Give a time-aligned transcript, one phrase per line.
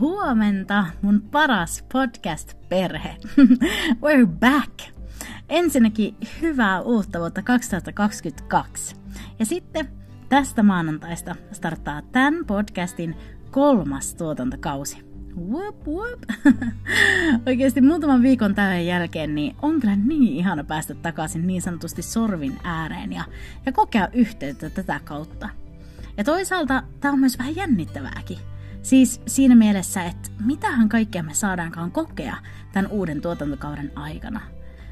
[0.00, 3.16] Huomenta, mun paras podcast-perhe.
[4.04, 4.72] We're back!
[5.48, 8.96] Ensinnäkin hyvää uutta vuotta 2022.
[9.38, 9.88] Ja sitten
[10.28, 13.16] tästä maanantaista starttaa tämän podcastin
[13.50, 14.98] kolmas tuotantokausi.
[15.36, 16.20] Whoop, whoop.
[17.46, 22.58] Oikeasti muutaman viikon tämän jälkeen niin on kyllä niin ihana päästä takaisin niin sanotusti sorvin
[22.64, 23.24] ääreen ja,
[23.66, 25.48] ja kokea yhteyttä tätä kautta.
[26.16, 28.38] Ja toisaalta tämä on myös vähän jännittävääkin
[28.84, 32.36] Siis siinä mielessä, että mitähän kaikkea me saadaankaan kokea
[32.72, 34.40] tämän uuden tuotantokauden aikana.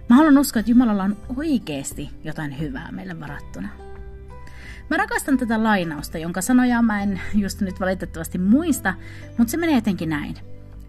[0.08, 3.68] Mä haluan uskoa, että Jumalalla on oikeasti jotain hyvää meille varattuna.
[4.90, 8.94] Mä rakastan tätä lainausta, jonka sanoja mä en just nyt valitettavasti muista,
[9.38, 10.34] mutta se menee jotenkin näin.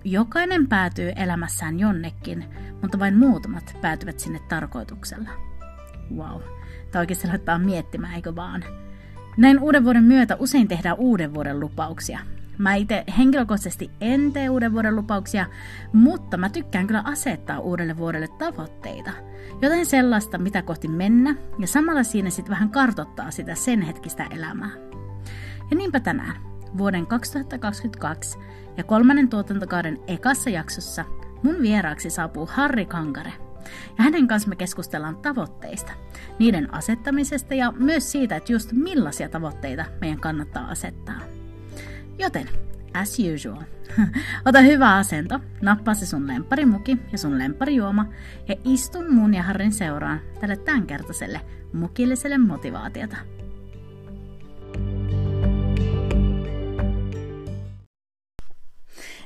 [0.04, 2.46] Jokainen päätyy elämässään jonnekin,
[2.82, 5.30] mutta vain muutamat päätyvät sinne tarkoituksella.
[6.16, 6.42] Wow,
[6.92, 8.64] tämä oikeasti laittaa miettimään, eikö vaan?
[9.38, 12.20] Näin uuden vuoden myötä usein tehdään uuden vuoden lupauksia,
[12.58, 15.46] Mä itse henkilökohtaisesti en tee uuden vuoden lupauksia,
[15.94, 19.12] mutta mä tykkään kyllä asettaa uudelle vuodelle tavoitteita.
[19.62, 24.70] Jotain sellaista, mitä kohti mennä, ja samalla siinä sitten vähän kartottaa sitä sen hetkistä elämää.
[25.72, 26.36] Ja niinpä tänään,
[26.78, 28.40] vuoden 2022
[28.78, 31.06] ja kolmannen tuotantokauden ekassa jaksossa,
[31.44, 33.34] mun vieraaksi saapuu Harri Kankare.
[33.98, 35.92] Ja hänen kanssa me keskustellaan tavoitteista,
[36.40, 41.20] niiden asettamisesta ja myös siitä, että just millaisia tavoitteita meidän kannattaa asettaa.
[42.24, 42.50] Joten,
[42.94, 43.64] as usual,
[44.48, 48.06] ota hyvä asento, nappaa se sun lemparimuki ja sun lemparijuoma.
[48.48, 51.42] Ja istu mun ja Harrin seuraan tälle tämänkertaiselle
[51.74, 53.18] mukilliselle motivaatiota.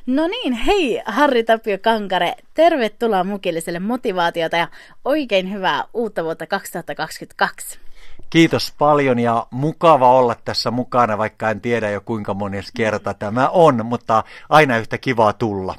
[0.05, 4.67] No niin, hei Harri Tapio Kankare, tervetuloa mukilliselle motivaatiota ja
[5.05, 7.86] oikein hyvää uutta vuotta 2022.
[8.29, 13.49] Kiitos paljon ja mukava olla tässä mukana, vaikka en tiedä jo kuinka mones kerta tämä
[13.49, 15.75] on, mutta aina yhtä kivaa tulla.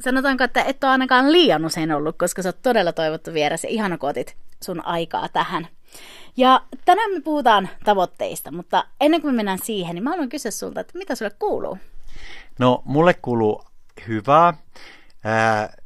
[0.00, 3.72] Sanotaanko, että et ole ainakaan liian usein ollut, koska sä oot todella toivottu vieressä ja
[3.72, 5.68] ihana kotit sun aikaa tähän.
[6.36, 10.50] Ja tänään me puhutaan tavoitteista, mutta ennen kuin me mennään siihen, niin mä haluan kysyä
[10.50, 11.78] sulta, että mitä sulle kuuluu?
[12.58, 13.64] No, mulle kuuluu
[14.08, 14.54] hyvää.
[15.24, 15.76] Ää,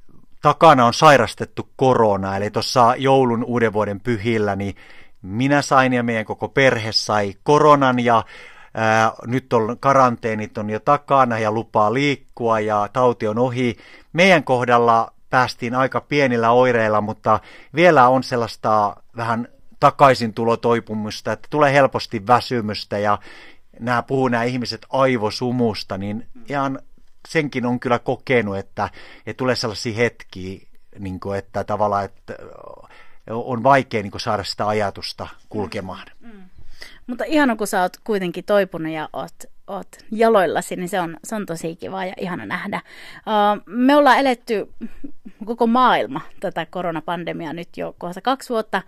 [0.43, 4.77] takana on sairastettu korona, eli tuossa joulun uuden vuoden pyhillä, niin
[5.23, 8.25] minä sain ja meidän koko perhe sai koronan ja
[8.75, 13.77] ää, nyt on karanteenit on jo takana ja lupaa liikkua ja tauti on ohi.
[14.13, 17.41] Meidän kohdalla päästiin aika pienillä oireilla, mutta
[17.75, 19.49] vielä on sellaista vähän
[19.81, 23.19] takaisin tulotoipumusta, että tulee helposti väsymystä ja
[23.81, 26.79] nämä puhuu nämä ihmiset aivosumusta, niin ihan
[27.29, 28.91] senkin on kyllä kokenut, että,
[29.27, 30.61] että tulee sellaisia hetkiä,
[30.99, 32.35] niin kuin, että tavallaan, että
[33.31, 36.07] on vaikea niin saada sitä ajatusta kulkemaan.
[36.21, 36.31] Mm.
[36.31, 36.43] Mm.
[37.07, 39.35] Mutta ihana, kun sä oot kuitenkin toipunut ja oot,
[39.67, 42.81] oot jaloillasi, niin se on, se on tosi kiva ja ihana nähdä.
[43.17, 44.69] Uh, me ollaan eletty
[45.45, 48.83] koko maailma tätä koronapandemiaa nyt jo kohta kaksi vuotta,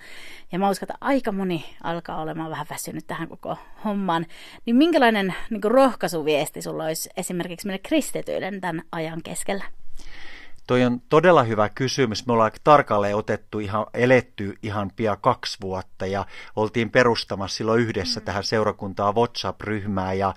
[0.53, 4.27] ja mä uskon, että aika moni alkaa olemaan vähän väsynyt tähän koko hommaan.
[4.67, 9.65] Niin minkälainen niin rohkaisuviesti sulla olisi esimerkiksi meille kristityille tämän ajan keskellä?
[10.67, 12.27] Toi on todella hyvä kysymys.
[12.27, 16.27] Me ollaan tarkalleen otettu ihan, eletty ihan pian kaksi vuotta ja
[16.57, 18.25] oltiin perustamassa silloin yhdessä mm.
[18.25, 20.35] tähän seurakuntaa WhatsApp-ryhmää ja,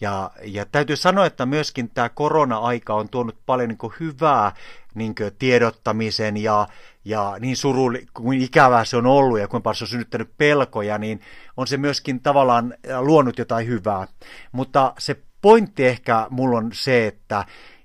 [0.00, 4.52] ja, ja täytyy sanoa, että myöskin tämä korona-aika on tuonut paljon niin hyvää
[4.94, 6.68] niin tiedottamisen ja,
[7.04, 10.98] ja niin suru kuin ikävää se on ollut ja kuinka paljon se on synnyttänyt pelkoja,
[10.98, 11.20] niin
[11.56, 14.06] on se myöskin tavallaan luonut jotain hyvää.
[14.52, 17.44] Mutta se pointti ehkä mulla on se, että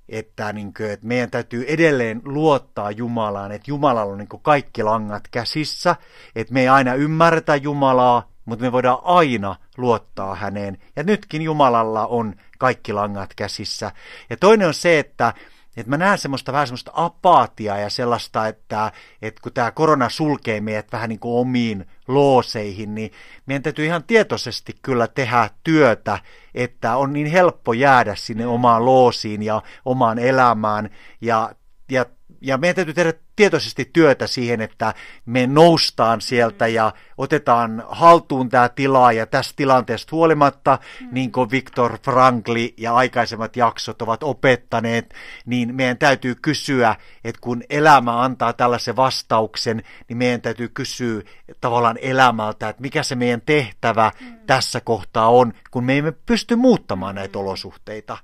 [0.10, 4.84] että, niin kuin, että meidän täytyy edelleen luottaa Jumalaan, että Jumalalla on niin kuin kaikki
[4.84, 5.96] langat käsissä,
[6.36, 10.78] että me ei aina ymmärretä Jumalaa, mutta me voidaan aina luottaa häneen.
[10.96, 13.92] Ja nytkin Jumalalla on kaikki langat käsissä.
[14.30, 15.34] Ja toinen on se, että
[15.78, 18.92] että mä näen semmoista vähän semmoista apaatiaa ja sellaista, että,
[19.22, 23.12] että kun tämä korona sulkee meidät vähän niin kuin omiin looseihin, niin
[23.46, 26.20] meidän täytyy ihan tietoisesti kyllä tehdä työtä,
[26.56, 30.90] että on niin helppo jäädä sinne omaan loosiin ja omaan elämään.
[31.22, 31.52] Ja,
[31.92, 32.06] ja
[32.46, 34.94] ja meidän täytyy tehdä tietoisesti työtä siihen, että
[35.26, 41.08] me noustaan sieltä ja otetaan haltuun tämä tila ja tästä tilanteesta huolimatta, mm.
[41.12, 45.14] niin kuin Viktor Frankli ja aikaisemmat jaksot ovat opettaneet,
[45.46, 51.22] niin meidän täytyy kysyä, että kun elämä antaa tällaisen vastauksen, niin meidän täytyy kysyä
[51.62, 54.36] tavallaan elämältä, että mikä se meidän tehtävä mm.
[54.48, 57.46] tässä kohtaa on, kun me emme pysty muuttamaan näitä mm.
[57.46, 58.18] olosuhteita.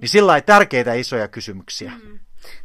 [0.00, 1.92] Niin sillä tärkeitä isoja kysymyksiä.
[2.04, 2.18] Mm.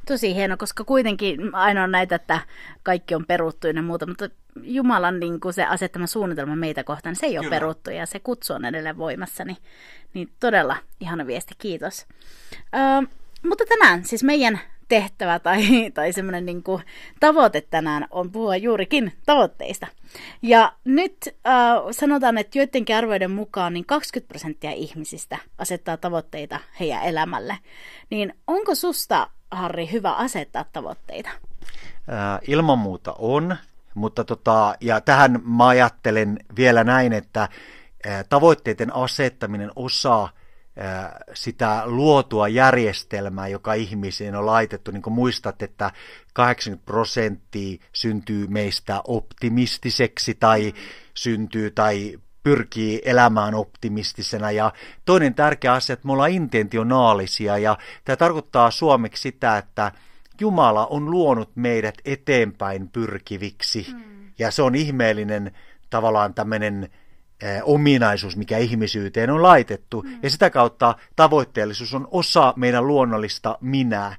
[0.08, 2.40] Tosi hieno, koska kuitenkin aina on näitä, että
[2.84, 4.30] kaikki on peruttu ja muuta, mutta
[4.62, 7.56] Jumalan niin kuin se asettama suunnitelma meitä kohtaan, se ei ole Kyllä.
[7.56, 9.58] peruttu ja se kutsu on edelleen voimassa, niin,
[10.14, 12.06] niin todella ihana viesti, kiitos.
[12.54, 13.08] Ö,
[13.44, 14.60] mutta tänään siis meidän
[14.92, 15.62] tehtävä tai,
[15.94, 16.64] tai semmoinen niin
[17.20, 19.88] tavoite tänään on puhua juurikin tavoitteista.
[20.42, 21.54] Ja nyt äh,
[21.92, 27.58] sanotaan, että joidenkin arvoiden mukaan niin 20 prosenttia ihmisistä asettaa tavoitteita heidän elämälle.
[28.10, 31.30] Niin onko susta, Harri, hyvä asettaa tavoitteita?
[32.48, 33.58] Ilman muuta on,
[33.94, 37.50] mutta tota, ja tähän mä ajattelen vielä näin, että
[38.30, 40.30] tavoitteiden asettaminen osaa
[41.34, 44.92] sitä luotua järjestelmää, joka ihmisiin on laitettu.
[44.92, 45.92] Niin kuin muistat, että
[46.34, 50.74] 80 prosenttia syntyy meistä optimistiseksi tai
[51.14, 54.52] syntyy tai pyrkii elämään optimistisena.
[54.52, 54.72] Ja
[55.06, 59.92] toinen tärkeä asia, että me ollaan intentionaalisia ja tämä tarkoittaa suomeksi sitä, että
[60.40, 63.88] Jumala on luonut meidät eteenpäin pyrkiviksi.
[63.94, 64.02] Mm.
[64.40, 65.52] Ja se on ihmeellinen
[65.90, 66.90] tavallaan tämmöinen
[67.64, 70.02] ominaisuus, mikä ihmisyyteen on laitettu.
[70.02, 70.20] Mm.
[70.24, 74.16] Ja sitä kautta tavoitteellisuus on osa meidän luonnollista minää.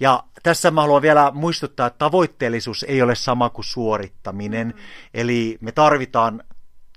[0.00, 4.66] Ja tässä mä haluan vielä muistuttaa, että tavoitteellisuus ei ole sama kuin suorittaminen.
[4.66, 4.82] Mm.
[5.14, 6.42] Eli me tarvitaan,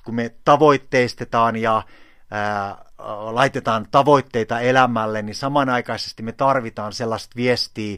[0.10, 1.84] kun me tavoitteistetaan ja
[2.32, 2.86] ää,
[3.32, 7.98] laitetaan tavoitteita elämälle, niin samanaikaisesti me tarvitaan sellaista viestiä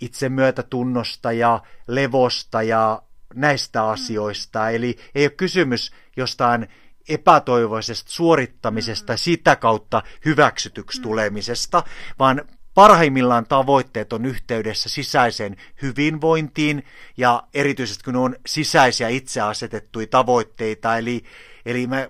[0.00, 3.02] itsemyötätunnosta ja levosta ja
[3.34, 3.88] näistä mm.
[3.88, 4.70] asioista.
[4.70, 6.68] Eli ei ole kysymys jostain
[7.08, 9.18] epätoivoisesta suorittamisesta, mm.
[9.18, 11.02] sitä kautta hyväksytyksi mm.
[11.02, 11.82] tulemisesta,
[12.18, 12.42] vaan
[12.74, 16.84] parhaimmillaan tavoitteet on yhteydessä sisäiseen hyvinvointiin
[17.16, 21.24] ja erityisesti kun on sisäisiä itse asetettuja tavoitteita, eli,
[21.66, 22.08] eli mä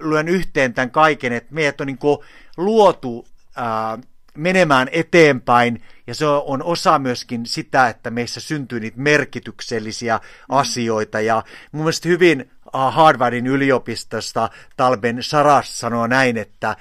[0.00, 1.98] luen yhteen tämän kaiken, että meidät on niin
[2.56, 3.26] luotu
[3.56, 3.98] ää,
[4.36, 10.22] menemään eteenpäin ja se on osa myöskin sitä, että meissä syntyy niitä merkityksellisiä mm.
[10.48, 16.76] asioita ja mun mielestä hyvin Harvardin yliopistosta Talben Saras sanoo näin, että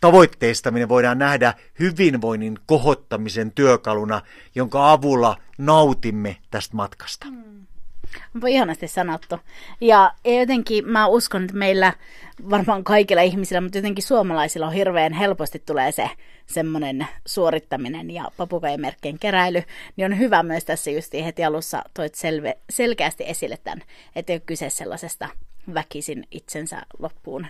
[0.00, 4.22] tavoitteistaminen voidaan nähdä hyvinvoinnin kohottamisen työkaluna,
[4.54, 7.26] jonka avulla nautimme tästä matkasta.
[7.26, 7.66] Hmm.
[8.34, 9.38] Onpa ihanasti sanottu.
[9.80, 11.92] Ja jotenkin mä uskon, että meillä
[12.50, 16.10] varmaan kaikilla ihmisillä, mutta jotenkin suomalaisilla on hirveän helposti tulee se
[16.46, 19.62] semmoinen suorittaminen ja papukaimerkkien keräily,
[19.96, 23.82] niin on hyvä myös tässä just heti alussa toit selve, selkeästi esille tämän,
[24.16, 25.28] että ei ole kyse sellaisesta
[25.74, 27.46] väkisin itsensä loppuun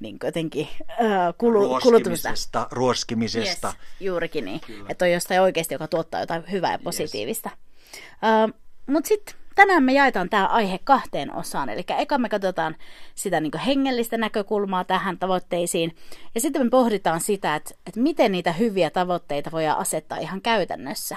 [0.00, 0.98] niin jotenkin äh,
[1.38, 2.68] kulu, kulutumisesta.
[2.70, 3.68] Ruoskimisesta.
[3.68, 4.60] Yes, juurikin niin.
[4.60, 4.86] Kyllä.
[4.88, 7.50] Että on jostain oikeasti, joka tuottaa jotain hyvää ja positiivista.
[7.50, 8.00] Yes.
[8.48, 8.54] Uh,
[8.86, 11.68] Mutta sitten tänään me jaetaan tämä aihe kahteen osaan.
[11.68, 12.76] Eli eka me katsotaan
[13.14, 15.96] sitä niin hengellistä näkökulmaa tähän tavoitteisiin,
[16.34, 21.16] ja sitten me pohditaan sitä, että, että miten niitä hyviä tavoitteita voidaan asettaa ihan käytännössä.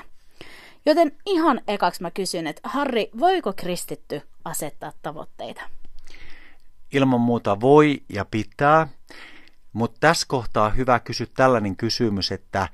[0.85, 5.61] Joten ihan ekaksi mä kysyn, että Harri, voiko kristitty asettaa tavoitteita?
[6.93, 8.87] Ilman muuta voi ja pitää,
[9.73, 12.69] mutta tässä kohtaa on hyvä kysyä tällainen kysymys, että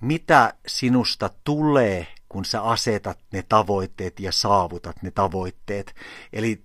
[0.00, 5.94] mitä sinusta tulee kun sä asetat ne tavoitteet ja saavutat ne tavoitteet.
[6.32, 6.62] Eli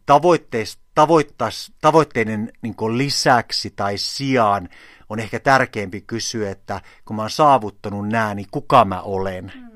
[1.81, 4.69] tavoitteiden niin lisäksi tai sijaan
[5.09, 9.51] on ehkä tärkeämpi kysyä, että kun mä oon saavuttanut nämä, niin kuka mä olen?
[9.55, 9.71] Mm.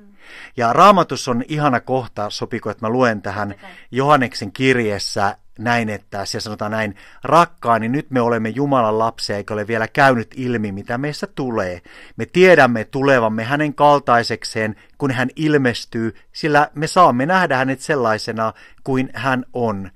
[0.58, 3.56] Ja raamatus on ihana kohta, sopiko, että mä luen tähän
[3.92, 9.68] Johanneksen kirjeessä näin, että siellä sanotaan näin, rakkaani, nyt me olemme Jumalan lapsia, eikä ole
[9.68, 11.82] vielä käynyt ilmi, mitä meissä tulee.
[12.18, 19.10] Me tiedämme tulevamme hänen kaltaisekseen, kun hän ilmestyy, sillä me saamme nähdä hänet sellaisena kuin
[19.14, 19.92] hän on.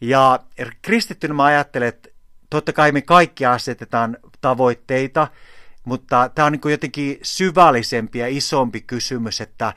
[0.00, 0.40] Ja
[0.82, 2.08] kristittynä mä ajattelen, että
[2.50, 5.28] totta kai me kaikki asetetaan tavoitteita,
[5.84, 9.72] mutta tämä on niin jotenkin syvällisempi ja isompi kysymys, että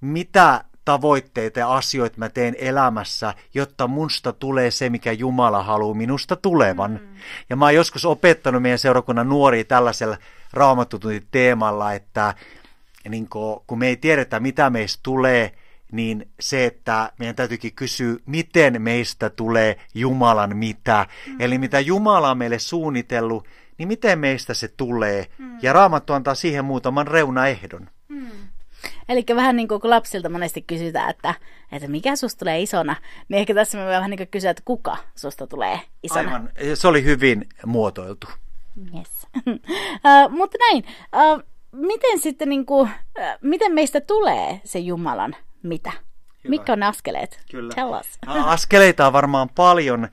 [0.00, 6.36] mitä tavoitteita ja asioita mä teen elämässä, jotta musta tulee se, mikä Jumala haluaa minusta
[6.36, 6.90] tulevan.
[6.90, 7.16] Mm.
[7.50, 10.16] Ja mä oon joskus opettanut meidän seurakunnan nuoria tällaisella
[10.52, 12.34] raamatutunti teemalla, että
[13.08, 13.28] niin
[13.66, 15.52] kun me ei tiedetä, mitä meistä tulee,
[15.92, 21.06] niin se, että meidän täytyykin kysyä, miten meistä tulee Jumalan mitä.
[21.26, 21.40] Mm.
[21.40, 23.48] Eli mitä Jumala on meille suunnitellut,
[23.78, 25.26] niin miten meistä se tulee.
[25.38, 25.58] Mm.
[25.62, 27.88] Ja Raamattu antaa siihen muutaman reunaehdon.
[29.08, 31.34] Eli vähän niin kuin kun lapsilta monesti kysytään, että,
[31.72, 32.96] että mikä susta tulee isona,
[33.28, 36.20] niin ehkä tässä me vähän niin kuin kysyä, että kuka susta tulee isona.
[36.20, 38.26] Aivan, se oli hyvin muotoiltu.
[38.94, 39.26] Yes.
[39.46, 40.84] uh, mutta näin,
[41.16, 41.42] uh,
[41.72, 45.90] miten sitten niin kuin, uh, miten meistä tulee se Jumalan mitä?
[45.90, 46.50] Hyvä.
[46.50, 47.40] Mitkä on ne askeleet?
[47.50, 47.74] Kyllä.
[47.74, 48.18] Tell us.
[48.26, 50.08] Askeleita on varmaan paljon.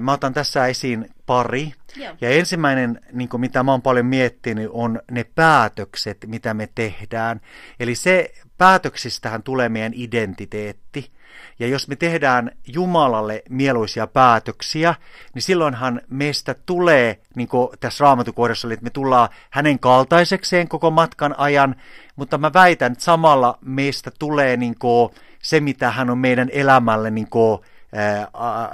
[0.00, 1.72] Mä otan tässä esiin pari.
[1.96, 2.14] Joo.
[2.20, 7.40] Ja ensimmäinen, niin kuin mitä mä oon paljon miettinyt, on ne päätökset, mitä me tehdään.
[7.80, 11.10] Eli se päätöksistähän tulee meidän identiteetti.
[11.58, 14.94] Ja jos me tehdään Jumalalle mieluisia päätöksiä,
[15.34, 20.90] niin silloinhan meistä tulee, niin kuin tässä raamatukohdassa oli, että me tullaan hänen kaltaisekseen koko
[20.90, 21.74] matkan ajan,
[22.16, 25.10] mutta mä väitän, että samalla meistä tulee niin kuin
[25.42, 27.60] se, mitä hän on meidän elämälle niin kuin,
[27.94, 28.28] ää,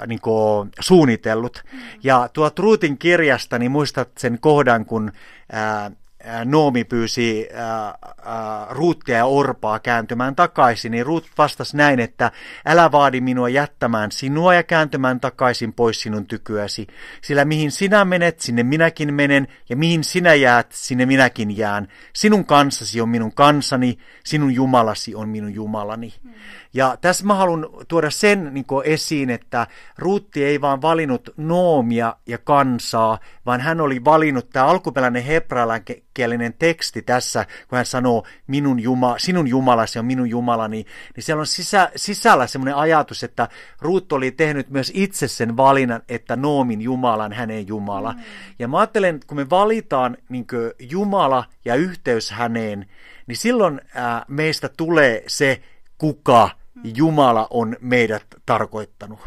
[0.07, 1.63] niin kuin suunnitellut.
[1.71, 1.79] Mm.
[2.03, 5.11] Ja tuo Truutin kirjasta, niin muistat sen kohdan, kun
[5.51, 5.91] ää,
[6.45, 7.49] Noomi pyysi
[8.69, 12.31] Ruuttia ja Orpaa kääntymään takaisin, niin Ruut vastasi näin, että
[12.65, 16.87] älä vaadi minua jättämään sinua ja kääntymään takaisin pois sinun tykyäsi,
[17.21, 21.87] sillä mihin sinä menet, sinne minäkin menen, ja mihin sinä jäät, sinne minäkin jään.
[22.13, 26.13] Sinun kansasi on minun kansani, sinun Jumalasi on minun Jumalani.
[26.23, 26.33] Mm.
[26.75, 29.67] Ja tässä mä haluan tuoda sen niin esiin, että
[29.97, 37.01] Ruutti ei vaan valinnut Noomia ja kansaa, vaan hän oli valinnut tämä alkuperäinen hebrailankielinen teksti
[37.01, 41.91] tässä, kun hän sanoo minun Juma, sinun Jumalasi on minun Jumalani, niin siellä on sisä,
[41.95, 43.49] sisällä semmoinen ajatus, että
[43.81, 48.11] Ruut oli tehnyt myös itse sen valinnan, että Noomin Jumalan hänen Jumala.
[48.11, 48.19] Mm.
[48.59, 50.47] Ja mä ajattelen, että kun me valitaan niin
[50.79, 52.85] Jumala ja yhteys häneen,
[53.27, 55.61] niin silloin ää, meistä tulee se,
[55.97, 56.49] kuka
[56.83, 59.19] Jumala on meidät tarkoittanut.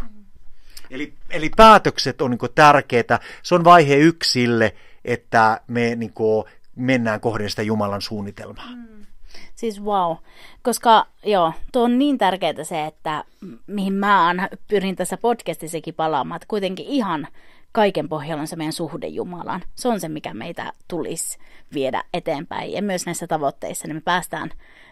[0.91, 3.21] Eli, eli päätökset on niin tärkeitä.
[3.43, 4.75] Se on vaihe yksille,
[5.05, 6.45] että me niin kuin,
[6.77, 8.75] mennään kohden sitä Jumalan suunnitelmaa.
[8.75, 9.07] Mm.
[9.55, 10.17] Siis wow,
[10.63, 13.25] koska joo, tuo on niin tärkeää se, että
[13.67, 14.35] mihin mä
[14.69, 17.29] pyrin tässä podcastissakin palaamaan, että kuitenkin ihan
[17.73, 19.63] kaiken pohjalla on se meidän suhde Jumalaan.
[19.75, 21.39] Se on se, mikä meitä tulisi
[21.75, 22.73] viedä eteenpäin.
[22.73, 24.51] Ja myös näissä tavoitteissa niin me päästään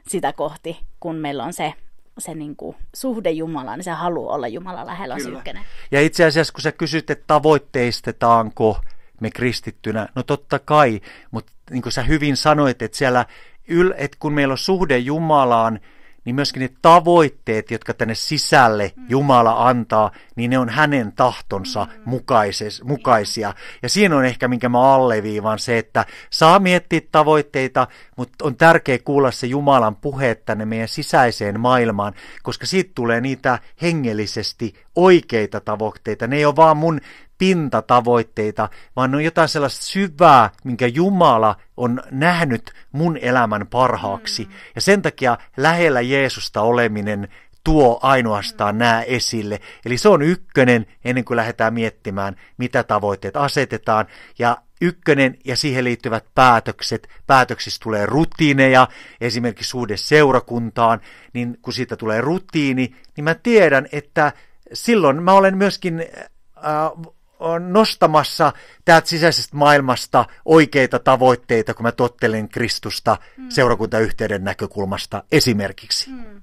[0.08, 1.74] sitä kohti, kun meillä on se
[2.18, 5.42] se niin kuin, suhde Jumalaan, niin se haluaa olla Jumala lähellä on
[5.90, 8.80] Ja itse asiassa, kun sä kysyt, että tavoitteistetaanko
[9.20, 13.26] me kristittynä, no totta kai, mutta niin kuin sä hyvin sanoit, että siellä,
[13.68, 15.80] yl, että kun meillä on suhde Jumalaan,
[16.26, 19.06] niin myöskin ne tavoitteet, jotka tänne sisälle mm.
[19.08, 22.02] Jumala antaa, niin ne on hänen tahtonsa mm.
[22.04, 23.54] mukaises, mukaisia.
[23.82, 28.98] Ja siinä on ehkä, minkä mä alleviivan, se, että saa miettiä tavoitteita, mutta on tärkeää
[28.98, 36.26] kuulla se Jumalan puhe tänne meidän sisäiseen maailmaan, koska siitä tulee niitä hengellisesti oikeita tavoitteita.
[36.26, 37.00] Ne ei ole vaan mun
[37.38, 44.44] pintatavoitteita, vaan ne on jotain sellaista syvää, minkä Jumala on nähnyt mun elämän parhaaksi.
[44.44, 44.50] Mm.
[44.74, 47.28] Ja sen takia lähellä Jeesusta oleminen
[47.64, 48.78] tuo ainoastaan mm.
[48.78, 49.60] nämä esille.
[49.86, 54.06] Eli se on ykkönen ennen kuin lähdetään miettimään, mitä tavoitteet asetetaan.
[54.38, 57.08] Ja ykkönen ja siihen liittyvät päätökset.
[57.26, 58.88] Päätöksissä tulee rutiineja,
[59.20, 61.00] esimerkiksi suhde seurakuntaan,
[61.32, 64.32] niin kun siitä tulee rutiini, niin mä tiedän, että
[64.72, 67.14] silloin mä olen myöskin äh,
[67.58, 68.52] nostamassa
[68.84, 73.46] täältä sisäisestä maailmasta oikeita tavoitteita, kun mä tottelen Kristusta mm.
[73.48, 76.10] seurakuntayhteyden näkökulmasta esimerkiksi.
[76.10, 76.42] Mm.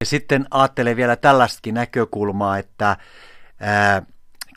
[0.00, 2.96] Ja sitten ajattelen vielä tällaistakin näkökulmaa, että
[3.60, 4.02] ää,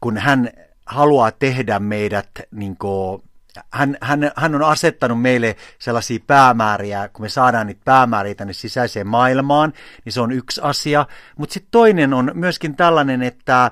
[0.02, 0.50] kun hän
[0.86, 3.24] haluaa tehdä meidät niin kuin,
[3.72, 9.08] hän, hän, hän on asettanut meille sellaisia päämääriä, kun me saadaan niitä päämääriä tänne sisäiseen
[9.08, 9.74] maailmaan,
[10.06, 11.06] niin se on yksi asia.
[11.38, 13.72] Mutta sitten toinen on myöskin tällainen, että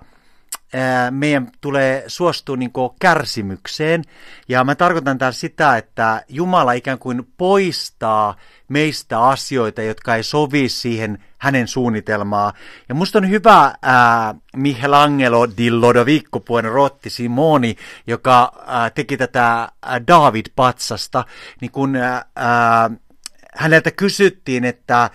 [1.12, 4.03] meidän tulee suostua niin kärsimykseen.
[4.48, 8.36] Ja mä tarkoitan täällä sitä, että Jumala ikään kuin poistaa
[8.68, 12.53] meistä asioita, jotka ei sovi siihen hänen suunnitelmaa.
[12.89, 17.75] Ja musta on hyvä ää, Michelangelo di Lodovico Buonarroti Simoni,
[18.08, 19.70] joka ää, teki tätä
[20.08, 21.24] David-patsasta,
[21.62, 22.89] niin kun ää,
[23.56, 25.10] häneltä kysyttiin, että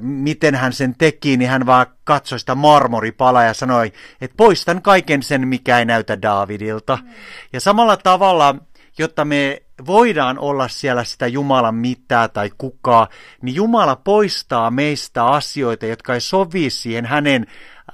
[0.00, 5.22] miten hän sen teki, niin hän vaan katsoi sitä marmoripalaa ja sanoi, että poistan kaiken
[5.22, 6.96] sen, mikä ei näytä Daavidilta.
[7.02, 7.08] Mm.
[7.52, 8.54] Ja samalla tavalla,
[8.98, 13.08] jotta me voidaan olla siellä sitä Jumalan mitää tai kukaa,
[13.42, 17.46] niin Jumala poistaa meistä asioita, jotka ei sovi siihen hänen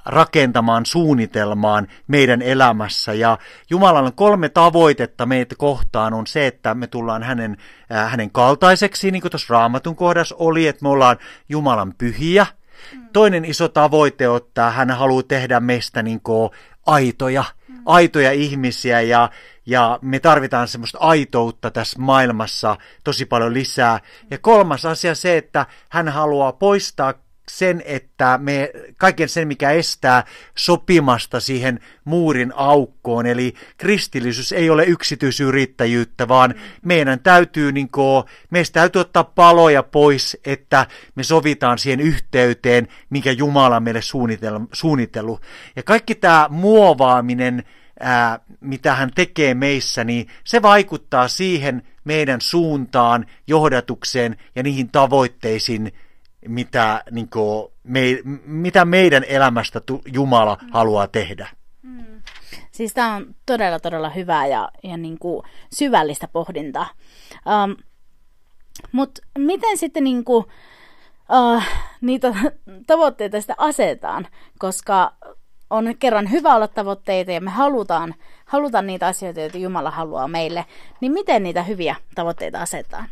[0.05, 3.13] rakentamaan suunnitelmaan meidän elämässä.
[3.15, 3.39] Ja
[3.71, 7.57] Jumalan kolme tavoitetta meitä kohtaan on se, että me tullaan hänen,
[7.93, 11.17] äh, hänen kaltaiseksi, niin kuin tuossa raamatun kohdassa oli, että me ollaan
[11.49, 12.47] Jumalan pyhiä.
[12.93, 13.09] Mm.
[13.13, 16.51] Toinen iso tavoite on, että hän haluaa tehdä meistä niin kuin
[16.87, 17.75] aitoja, mm.
[17.87, 19.31] aitoja ihmisiä ja,
[19.67, 24.01] ja me tarvitaan semmoista aitoutta tässä maailmassa tosi paljon lisää.
[24.31, 27.15] Ja kolmas asia se, että hän haluaa poistaa
[27.51, 30.25] sen, että me, kaiken sen, mikä estää
[30.55, 33.27] sopimasta siihen muurin aukkoon.
[33.27, 40.37] Eli kristillisyys ei ole yksityisyrittäjyyttä, vaan meidän täytyy, niin kuin, meistä täytyy ottaa paloja pois,
[40.45, 44.01] että me sovitaan siihen yhteyteen, mikä Jumala meille
[44.73, 45.43] suunnitellut.
[45.77, 47.63] Ja kaikki tämä muovaaminen,
[48.01, 55.93] ää, mitä hän tekee meissä, niin se vaikuttaa siihen meidän suuntaan, johdatukseen ja niihin tavoitteisiin,
[56.49, 58.01] mitä, niin kuin, me,
[58.47, 59.81] mitä meidän elämästä
[60.13, 60.69] Jumala mm.
[60.73, 61.49] haluaa tehdä.
[61.83, 62.23] Mm.
[62.73, 65.43] Siis tämä on todella, todella hyvää ja, ja niin kuin
[65.75, 66.89] syvällistä pohdintaa.
[67.65, 67.77] Um,
[68.93, 70.45] Mutta miten sitten niin kuin,
[71.55, 71.63] uh,
[72.01, 72.35] niitä
[72.87, 74.27] tavoitteita sitten asetetaan,
[74.59, 75.13] koska
[75.71, 78.15] on kerran hyvä olla tavoitteita ja me halutaan,
[78.45, 80.65] halutaan niitä asioita, joita Jumala haluaa meille,
[81.01, 83.09] niin miten niitä hyviä tavoitteita asetetaan?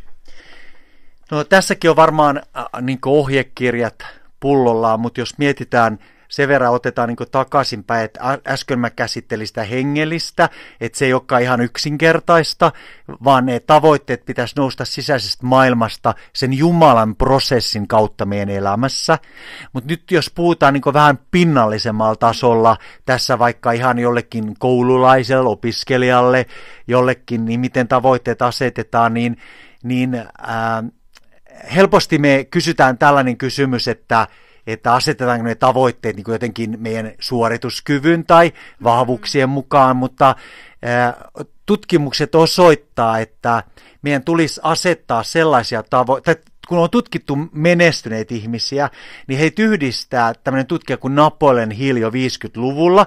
[1.31, 4.05] No tässäkin on varmaan äh, niin ohjekirjat
[4.39, 10.49] pullollaan, mutta jos mietitään sen verran otetaan niin takaisinpäin, että äsken mä käsittelin sitä hengellistä,
[10.81, 12.71] että se ei olekaan ihan yksinkertaista,
[13.23, 19.17] vaan ne tavoitteet pitäisi nousta sisäisestä maailmasta sen Jumalan prosessin kautta meidän elämässä.
[19.73, 26.45] Mutta nyt jos puhutaan niin vähän pinnallisemmalla tasolla, tässä vaikka ihan jollekin koululaiselle, opiskelijalle,
[26.87, 29.37] jollekin, niin miten tavoitteet asetetaan, niin,
[29.83, 30.83] niin ää,
[31.75, 34.27] helposti me kysytään tällainen kysymys, että,
[34.67, 40.35] että asetetaanko ne tavoitteet niin jotenkin meidän suorituskyvyn tai vahvuuksien mukaan, mutta
[41.65, 43.63] tutkimukset osoittaa, että
[44.01, 48.89] meidän tulisi asettaa sellaisia tavoitteita, kun on tutkittu menestyneitä ihmisiä,
[49.27, 53.05] niin heitä yhdistää tämmöinen tutkija kuin Napoleon Hill jo 50-luvulla,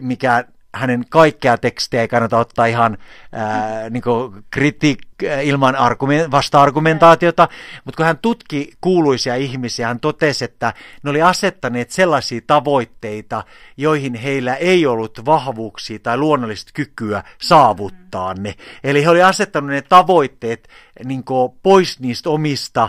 [0.00, 0.44] mikä
[0.76, 2.98] hänen kaikkea tekstejä ei kannata ottaa ihan
[3.32, 4.02] ää, niin
[4.50, 4.96] kriti,
[5.42, 7.48] ilman argument, vasta-argumentaatiota,
[7.84, 13.44] mutta kun hän tutki kuuluisia ihmisiä, hän totesi, että ne oli asettaneet sellaisia tavoitteita,
[13.76, 18.54] joihin heillä ei ollut vahvuuksia tai luonnollista kykyä saavuttaa ne.
[18.84, 20.68] Eli he oli asettanut ne tavoitteet
[21.04, 21.24] niin
[21.62, 22.88] pois niistä omista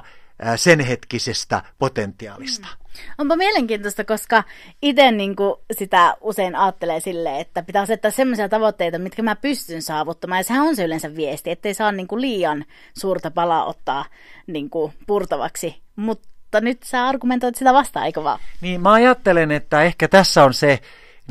[0.56, 2.68] sen hetkisestä potentiaalista.
[2.68, 2.87] Mm.
[3.18, 4.44] Onpa mielenkiintoista, koska
[4.82, 5.36] itse niin
[5.72, 10.40] sitä usein ajattelee silleen, että pitää asettaa sellaisia tavoitteita, mitkä mä pystyn saavuttamaan.
[10.40, 12.66] Ja sehän on se yleensä viesti, ettei saa niin kuin liian
[12.98, 14.06] suurta palaa ottaa
[14.48, 15.82] niin kuin purtavaksi.
[15.96, 18.40] Mutta nyt sä argumentoit sitä vastaan, eikö vaan?
[18.62, 20.80] Niin, mä ajattelen, että ehkä tässä on se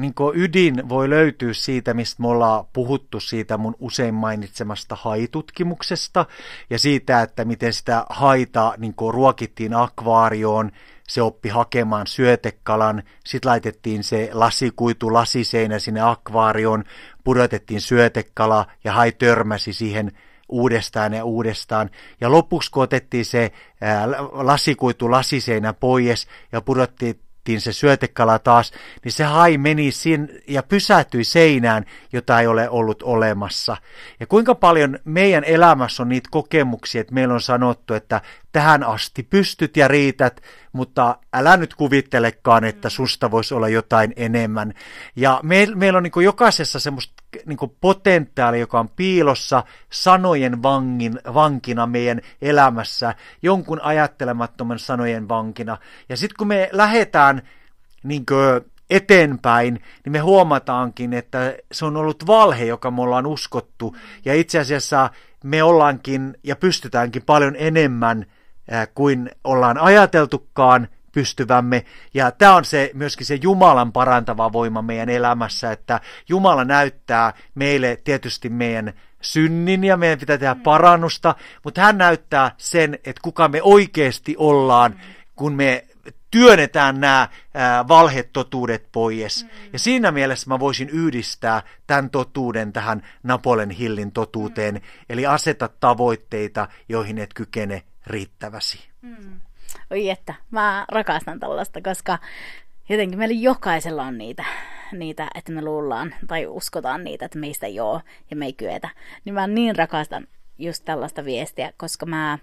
[0.00, 6.26] niin ydin voi löytyä siitä, mistä me ollaan puhuttu siitä mun usein mainitsemasta haitutkimuksesta
[6.70, 10.70] ja siitä, että miten sitä haita niin ruokittiin akvaarioon,
[11.08, 16.84] se oppi hakemaan syötekalan, sitten laitettiin se lasikuitu lasiseinä sinne akvaarioon,
[17.24, 20.12] pudotettiin syötekala ja hai törmäsi siihen
[20.48, 21.90] uudestaan ja uudestaan.
[22.20, 28.72] Ja lopuksi kun otettiin se ää, lasikuitu lasiseinä pois ja pudottiin laitettiin se syötekala taas,
[29.04, 33.76] niin se hai meni sin ja pysähtyi seinään, jota ei ole ollut olemassa.
[34.20, 38.20] Ja kuinka paljon meidän elämässä on niitä kokemuksia, että meillä on sanottu, että
[38.56, 40.40] tähän asti pystyt ja riität,
[40.72, 44.72] mutta älä nyt kuvittelekaan, että susta voisi olla jotain enemmän.
[45.16, 47.14] Ja meillä meil on niin jokaisessa semmoista
[47.46, 55.78] niin potentiaali, joka on piilossa sanojen vangin, vankina meidän elämässä, jonkun ajattelemattoman sanojen vankina.
[56.08, 57.42] Ja sitten kun me lähdetään
[58.02, 58.26] niin
[58.90, 63.96] eteenpäin, niin me huomataankin, että se on ollut valhe, joka me ollaan uskottu.
[64.24, 65.10] Ja itse asiassa
[65.44, 68.26] me ollaankin ja pystytäänkin paljon enemmän
[68.94, 71.84] kuin ollaan ajateltukaan pystyvämme.
[72.14, 77.98] Ja tämä on se, myöskin se Jumalan parantava voima meidän elämässä, että Jumala näyttää meille
[78.04, 83.62] tietysti meidän synnin ja meidän pitää tehdä parannusta, mutta hän näyttää sen, että kuka me
[83.62, 85.00] oikeasti ollaan,
[85.36, 85.84] kun me
[86.30, 87.28] työnnetään nämä
[87.88, 89.44] valhetotuudet pois.
[89.44, 89.50] Mm.
[89.72, 94.80] Ja siinä mielessä mä voisin yhdistää tämän totuuden tähän Napolen Hillin totuuteen, mm.
[95.08, 98.88] eli aseta tavoitteita, joihin et kykene riittäväsi.
[99.02, 99.40] Mm.
[99.90, 102.18] Oi että, mä rakastan tällaista, koska
[102.88, 104.44] jotenkin meillä jokaisella on niitä,
[104.92, 108.88] niitä, että me luullaan tai uskotaan niitä, että meistä ei ole ja me ei kyetä.
[109.24, 110.26] Niin mä niin rakastan
[110.58, 112.38] just tällaista viestiä, koska mä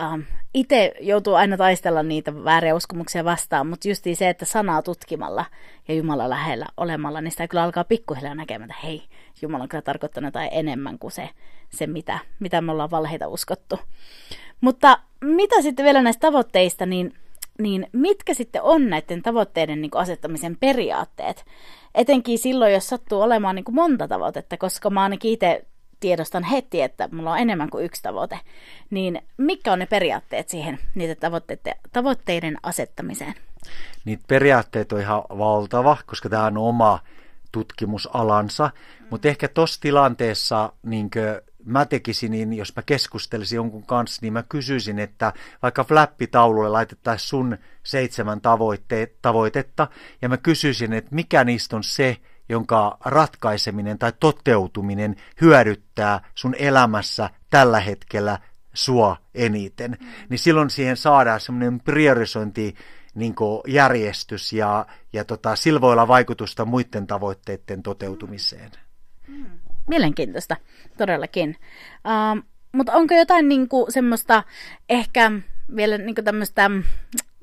[0.00, 0.20] ähm,
[0.54, 5.44] itse joutuu aina taistella niitä vääriä uskomuksia vastaan, mutta just se, että sanaa tutkimalla
[5.88, 9.08] ja Jumala lähellä olemalla, niin sitä kyllä alkaa pikkuhiljaa näkemään, että hei,
[9.42, 11.30] Jumala on kyllä tarkoittanut jotain enemmän kuin se,
[11.70, 13.78] se mitä, mitä me ollaan valheita uskottu.
[14.60, 17.14] Mutta mitä sitten vielä näistä tavoitteista, niin
[17.58, 21.44] niin mitkä sitten on näiden tavoitteiden niin asettamisen periaatteet?
[21.94, 25.64] Etenkin silloin, jos sattuu olemaan niin monta tavoitetta, koska mä ainakin itse
[26.00, 28.40] tiedostan heti, että mulla on enemmän kuin yksi tavoite.
[28.90, 33.34] Niin mitkä on ne periaatteet siihen niiden tavoitteiden, tavoitteiden asettamiseen?
[34.04, 36.98] Niitä periaatteet on ihan valtava, koska tämä on oma
[37.54, 38.70] tutkimusalansa.
[39.10, 41.10] Mutta ehkä tuossa tilanteessa niin
[41.64, 47.28] mä tekisin, niin jos mä keskustelisin jonkun kanssa, niin mä kysyisin, että vaikka flappitaululle laitettaisiin
[47.28, 49.88] sun seitsemän tavoitte- tavoitetta,
[50.22, 52.16] ja mä kysyisin, että mikä niistä on se,
[52.48, 58.38] jonka ratkaiseminen tai toteutuminen hyödyttää sun elämässä tällä hetkellä
[58.74, 59.98] sua eniten.
[60.28, 62.74] Niin silloin siihen saadaan semmoinen priorisointi
[63.14, 63.34] niin
[63.68, 68.70] järjestys ja, ja tota, sillä voi olla vaikutusta muiden tavoitteiden toteutumiseen.
[69.28, 69.46] Mm.
[69.88, 70.56] Mielenkiintoista,
[70.98, 71.56] todellakin.
[72.04, 74.42] Uh, mutta onko jotain niin kuin, semmoista
[74.88, 75.32] ehkä
[75.76, 76.70] vielä niin kuin tämmöistä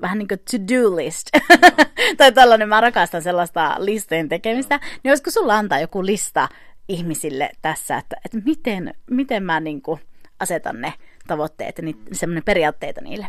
[0.00, 1.26] vähän niin kuin to-do list,
[2.18, 6.48] tai tällainen, mä rakastan sellaista listojen tekemistä, niin olisiko sulla antaa joku lista
[6.88, 10.00] ihmisille tässä, että, että miten, miten mä niin kuin
[10.40, 10.92] asetan ne
[11.26, 13.28] tavoitteet ja semmoinen periaatteita niille?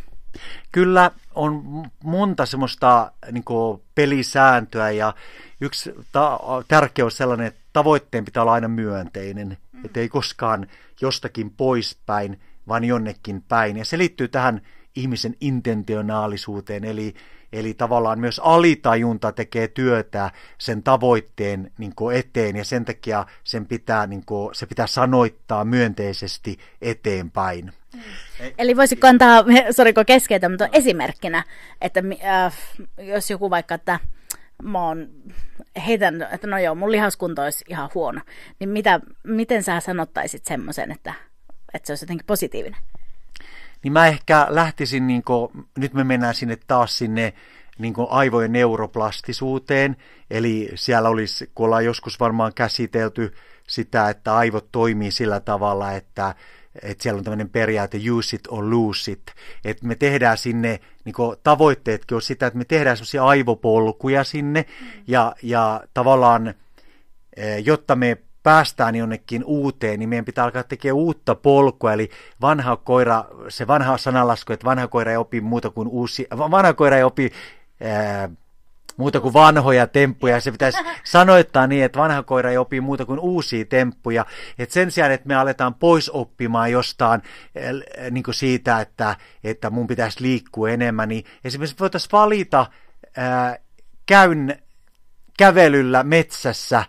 [0.71, 1.63] Kyllä on
[2.03, 3.43] monta semmoista niin
[3.95, 5.13] pelisääntöä ja
[5.61, 9.85] yksi ta- tärkeä on sellainen, että tavoitteen pitää olla aina myönteinen, mm.
[9.85, 10.67] että ei koskaan
[11.01, 13.77] jostakin poispäin, vaan jonnekin päin.
[13.77, 14.61] Ja se liittyy tähän
[14.95, 17.15] ihmisen intentionaalisuuteen, eli,
[17.53, 24.07] eli tavallaan myös alitajunta tekee työtä sen tavoitteen niin eteen, ja sen takia sen pitää,
[24.07, 27.73] niin kuin, se pitää sanoittaa myönteisesti eteenpäin.
[27.93, 28.01] Mm.
[28.57, 29.43] Eli voisiko antaa,
[29.77, 31.43] soriko keskeytä, mutta esimerkkinä,
[31.81, 32.57] että äh,
[32.97, 33.99] jos joku vaikka, että
[34.63, 35.09] mä oon,
[35.87, 38.21] heitän, että no joo, mun lihaskunto olisi ihan huono,
[38.59, 41.13] niin mitä, miten sä sanottaisit semmoisen, että,
[41.73, 42.79] että se olisi jotenkin positiivinen?
[43.83, 47.33] Niin mä ehkä lähtisin, niin kuin, nyt me mennään sinne taas sinne
[47.77, 49.95] niin kuin aivojen neuroplastisuuteen,
[50.29, 53.33] eli siellä olisi, kun ollaan joskus varmaan käsitelty
[53.67, 56.35] sitä, että aivot toimii sillä tavalla, että
[56.81, 59.23] että siellä on tämmöinen periaate use it or lose it,
[59.65, 64.87] että me tehdään sinne, niin tavoitteetkin on sitä, että me tehdään semmoisia aivopolkuja sinne, mm.
[65.07, 66.53] ja, ja tavallaan,
[67.37, 72.09] eh, jotta me päästään jonnekin uuteen, niin meidän pitää alkaa tekemään uutta polkua, eli
[72.41, 76.97] vanha koira, se vanha sanalasku, että vanha koira ei opi muuta kuin uusi, vanha koira
[76.97, 77.31] ei opi
[77.81, 78.29] ää,
[78.97, 80.41] muuta kuin vanhoja temppuja.
[80.41, 84.25] Se pitäisi sanoittaa niin, että vanha koira ei opi muuta kuin uusia temppuja.
[84.59, 87.21] Et sen sijaan, että me aletaan pois oppimaan jostain
[88.11, 92.65] niin kuin siitä, että, että mun pitäisi liikkua enemmän, niin esimerkiksi voitaisiin valita
[93.17, 93.57] ää,
[94.05, 94.59] käyn
[95.37, 96.83] kävelyllä metsässä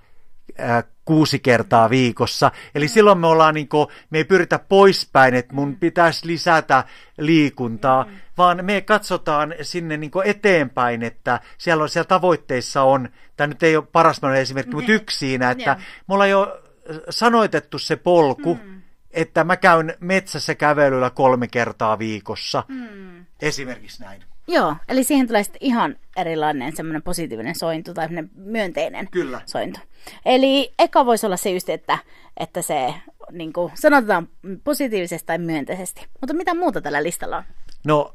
[1.05, 2.51] kuusi kertaa viikossa.
[2.75, 6.85] Eli silloin me ollaan niin kuin, me ei pyritä poispäin, että mun pitäisi lisätä
[7.19, 8.11] liikuntaa, mm.
[8.39, 13.77] vaan me katsotaan sinne niin eteenpäin, että siellä, on, siellä tavoitteissa on, tämä nyt ei
[13.77, 15.77] ole paras esimerkki, mutta yksi siinä, että
[16.09, 16.61] me ollaan jo
[17.11, 18.83] sanoitettu se polku, mm.
[19.11, 22.65] että mä käyn metsässä kävelyllä kolme kertaa viikossa.
[22.69, 23.27] Mm.
[23.41, 24.25] Esimerkiksi näin.
[24.49, 29.41] Joo, eli siihen tulee sitten ihan erilainen semmoinen positiivinen sointu tai myönteinen Kyllä.
[29.47, 29.81] sointu.
[30.25, 31.99] Eli eka voisi olla se just, että,
[32.37, 32.95] että se
[33.33, 34.29] niin kuin, sanotaan
[34.65, 36.07] positiivisesti tai myönteisesti.
[36.21, 37.45] Mutta mitä muuta tällä listalla on?
[37.87, 38.15] No,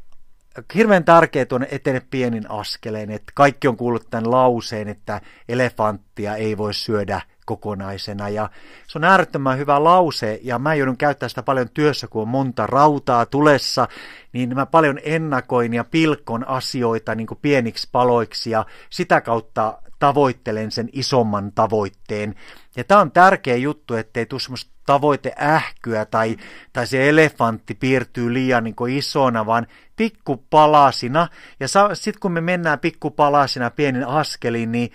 [0.76, 6.58] hirveän tärkeää on etene pienin askeleen, että kaikki on kuullut tämän lauseen, että elefanttia ei
[6.58, 8.30] voi syödä kokonaisena.
[8.30, 8.50] Ja
[8.88, 12.68] se on äärettömän hyvä lause, ja mä joudun käyttämään sitä paljon työssä, kun on monta
[12.68, 13.88] rautaa tulessa,
[14.34, 20.72] niin mä paljon ennakoin ja pilkon asioita niin kuin pieniksi paloiksi, ja sitä kautta tavoittelen
[20.72, 22.36] sen isomman tavoitteen.
[22.76, 26.38] Ja tämä on tärkeä juttu, ettei tule semmoista tavoiteähkyä tai,
[26.74, 31.28] tai se elefantti piirtyy liian niin isona, vaan pikkupalasina.
[31.60, 34.92] Ja sitten kun me mennään pikkupalasina pienin askelin, niin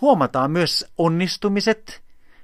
[0.00, 2.02] huomataan myös onnistumiset,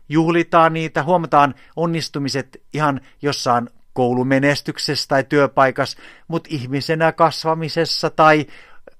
[0.08, 8.46] juhlitaan niitä, huomataan onnistumiset ihan jossain koulumenestyksessä tai työpaikassa, mutta ihmisenä kasvamisessa tai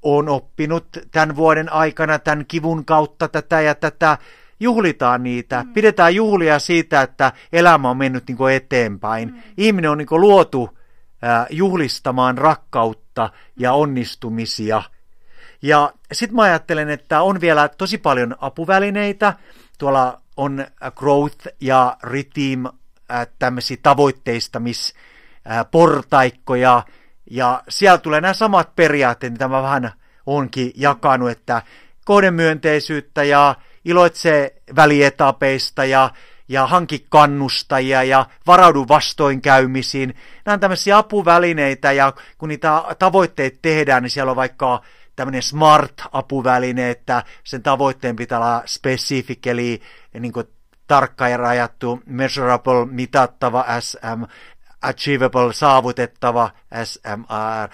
[0.03, 4.19] on oppinut tämän vuoden aikana tämän kivun kautta tätä ja tätä,
[4.65, 5.73] juhlitaan niitä, mm.
[5.73, 9.29] pidetään juhlia siitä, että elämä on mennyt niin eteenpäin.
[9.29, 9.43] Mm.
[9.57, 10.79] Ihminen on niin luotu
[11.25, 14.83] äh, juhlistamaan rakkautta ja onnistumisia–
[15.65, 19.35] ja sitten mä ajattelen, että on vielä tosi paljon apuvälineitä.
[19.79, 22.73] Tuolla on growth ja reteam äh,
[23.39, 26.85] tämmöisiä tavoitteistamis-portaikkoja, äh,
[27.31, 29.93] ja siellä tulee nämä samat periaatteet, mitä mä vähän
[30.27, 31.63] onkin jakanut, että
[32.05, 36.11] kohdemyönteisyyttä ja iloitsee välietapeista ja,
[36.49, 40.15] ja hanki kannustajia ja varaudu vastoinkäymisiin.
[40.45, 44.81] Nämä on tämmöisiä apuvälineitä ja kun niitä tavoitteita tehdään, niin siellä on vaikka
[45.17, 49.81] tämmöinen smart-apuväline, että sen tavoitteen pitää olla specific, eli
[50.21, 50.47] niin kuin
[50.87, 54.25] tarkka ja rajattu, measurable, mitattava SM,
[54.83, 56.51] achievable, saavutettava
[56.85, 57.69] SMR,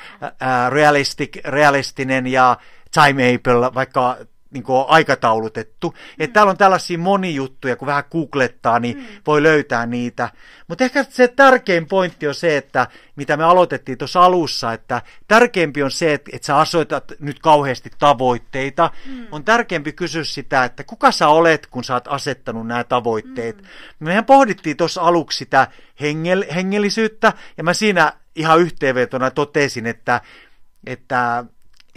[0.71, 2.57] realistic, realistinen ja
[2.95, 4.17] timeable, vaikka
[4.51, 5.91] niin kuin aikataulutettu.
[5.91, 5.97] Mm.
[6.19, 9.05] Että täällä on tällaisia monijuttuja, kun vähän googlettaa, niin mm.
[9.27, 10.29] voi löytää niitä.
[10.69, 12.87] Mutta ehkä se tärkein pointti on se, että
[13.17, 17.91] mitä me aloitettiin tuossa alussa, että tärkeämpi on se, että, että sä asoitat nyt kauheasti
[17.99, 18.91] tavoitteita.
[19.07, 19.27] Mm.
[19.33, 23.57] On tärkeämpi kysyä sitä, että kuka sä olet, kun sä oot asettanut nämä tavoitteet.
[23.57, 23.65] Mm.
[23.99, 25.67] Mehän pohdittiin tuossa aluksi sitä
[26.01, 30.21] hengel, hengellisyyttä, ja mä siinä ihan yhteenvetona totesin, että,
[30.87, 31.45] että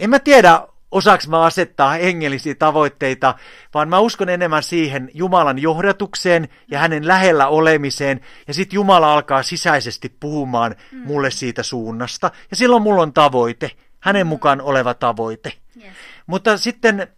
[0.00, 0.60] en mä tiedä,
[0.94, 3.34] osaksi mä asettaa hengellisiä tavoitteita,
[3.74, 9.42] vaan mä uskon enemmän siihen Jumalan johdatukseen ja hänen lähellä olemiseen, ja sitten Jumala alkaa
[9.42, 10.98] sisäisesti puhumaan mm.
[10.98, 14.28] mulle siitä suunnasta, ja silloin mulla on tavoite, hänen mm.
[14.28, 15.52] mukaan oleva tavoite.
[15.82, 15.92] Yes.
[16.26, 17.08] Mutta sitten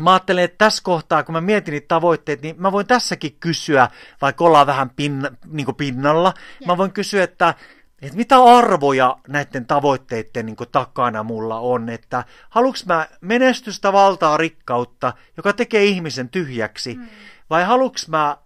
[0.00, 3.88] mä ajattelen, että tässä kohtaa, kun mä mietin niitä tavoitteita, niin mä voin tässäkin kysyä,
[4.22, 6.66] vaikka ollaan vähän pin, niin pinnalla, yeah.
[6.66, 7.54] mä voin kysyä, että
[8.02, 15.12] että mitä arvoja näiden tavoitteiden niin takana mulla on, että haluanko mä menestystä, valtaa, rikkautta,
[15.36, 17.08] joka tekee ihmisen tyhjäksi, mm.
[17.50, 18.36] vai haluanko mä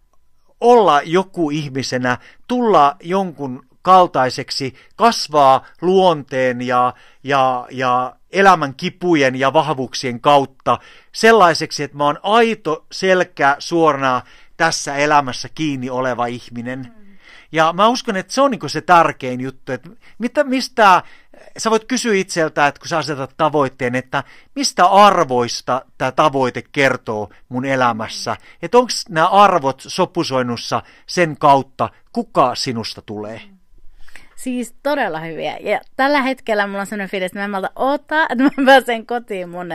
[0.60, 10.20] olla joku ihmisenä, tulla jonkun kaltaiseksi, kasvaa luonteen ja, ja, ja elämän kipujen ja vahvuuksien
[10.20, 10.78] kautta
[11.12, 14.22] sellaiseksi, että mä oon aito, selkä, suorana
[14.56, 16.78] tässä elämässä kiinni oleva ihminen.
[16.78, 17.03] Mm
[17.54, 21.02] ja mä uskon, että se on niin se tärkein juttu, että mitä, mistä,
[21.58, 27.30] sä voit kysyä itseltä, että kun sä asetat tavoitteen, että mistä arvoista tämä tavoite kertoo
[27.48, 33.40] mun elämässä, että onko nämä arvot sopusoinnussa sen kautta, kuka sinusta tulee.
[34.44, 35.57] Siis todella hyviä.
[35.61, 39.07] Ja tällä hetkellä mulla on sellainen fiilis, että mä en malta odottaa, että mä pääsen
[39.07, 39.68] kotiin mun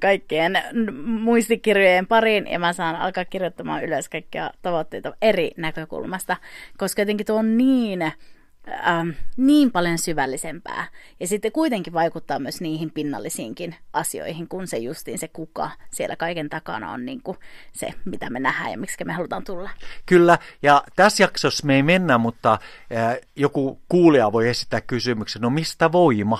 [0.00, 0.62] kaikkien
[1.04, 6.36] muistikirjojen pariin ja mä saan alkaa kirjoittamaan ylös kaikkia tavoitteita eri näkökulmasta,
[6.78, 8.12] koska jotenkin tuo on niin
[8.88, 10.86] ähm, niin paljon syvällisempää.
[11.20, 16.48] Ja sitten kuitenkin vaikuttaa myös niihin pinnallisiinkin asioihin, kun se justiin se kuka siellä kaiken
[16.48, 17.38] takana on niin kuin
[17.72, 19.70] se, mitä me nähdään ja miksi me halutaan tulla.
[20.06, 25.50] Kyllä, ja tässä jaksossa me ei mennä, mutta äh, joku kuulija voi esittää kysymyksen, no
[25.50, 26.38] mistä voima?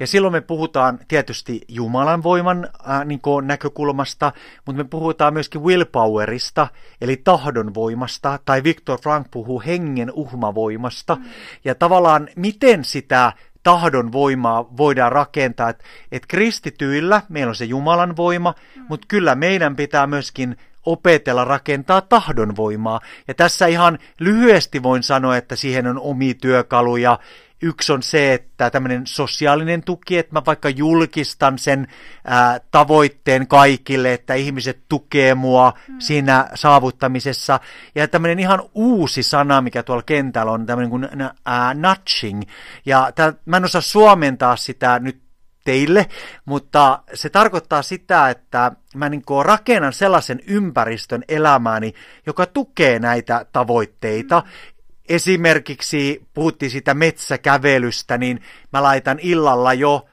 [0.00, 4.32] Ja silloin me puhutaan tietysti Jumalan voiman äh, niin näkökulmasta,
[4.66, 6.68] mutta me puhutaan myöskin willpowerista,
[7.00, 11.14] eli tahdonvoimasta, tai Viktor Frank puhuu hengen uhmavoimasta.
[11.14, 11.24] Mm.
[11.64, 18.16] Ja tavallaan miten sitä tahdon voimaa voidaan rakentaa, että et kristityillä meillä on se Jumalan
[18.16, 18.84] voima, mm.
[18.88, 23.00] mutta kyllä meidän pitää myöskin opetella rakentaa tahdonvoimaa.
[23.28, 27.18] Ja tässä ihan lyhyesti voin sanoa, että siihen on omia työkaluja,
[27.62, 31.86] Yksi on se, että tämmöinen sosiaalinen tuki, että mä vaikka julkistan sen
[32.24, 35.94] ää, tavoitteen kaikille, että ihmiset tukee mua mm.
[35.98, 37.60] siinä saavuttamisessa.
[37.94, 41.08] Ja tämmöinen ihan uusi sana, mikä tuolla kentällä on, tämmöinen kuin
[41.44, 42.42] ää, nudging.
[42.86, 45.20] Ja tää, mä en osaa suomentaa sitä nyt
[45.64, 46.06] teille,
[46.44, 51.94] mutta se tarkoittaa sitä, että mä niin rakennan sellaisen ympäristön elämääni,
[52.26, 54.77] joka tukee näitä tavoitteita, mm
[55.08, 58.42] esimerkiksi puhuttiin sitä metsäkävelystä, niin
[58.72, 60.06] mä laitan illalla jo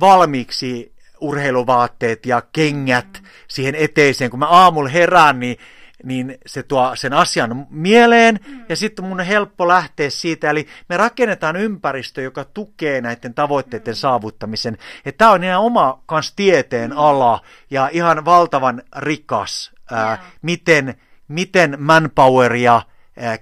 [0.00, 3.26] valmiiksi urheiluvaatteet ja kengät mm.
[3.48, 4.30] siihen eteiseen.
[4.30, 5.56] Kun mä aamulla herään, niin,
[6.04, 8.64] niin se tuo sen asian mieleen mm.
[8.68, 10.50] ja sitten mun on helppo lähteä siitä.
[10.50, 13.96] Eli me rakennetaan ympäristö, joka tukee näiden tavoitteiden mm.
[13.96, 14.78] saavuttamisen.
[15.18, 16.98] Tämä on ihan oma kans tieteen mm.
[16.98, 20.04] ala ja ihan valtavan rikas, yeah.
[20.04, 20.94] ää, miten,
[21.28, 22.82] miten manpoweria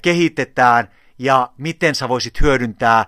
[0.02, 3.04] kehitetään ja miten sä voisit hyödyntää